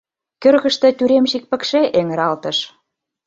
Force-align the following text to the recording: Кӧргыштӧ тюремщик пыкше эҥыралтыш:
Кӧргыштӧ 0.41 0.87
тюремщик 0.97 1.43
пыкше 1.49 1.81
эҥыралтыш: 1.99 2.57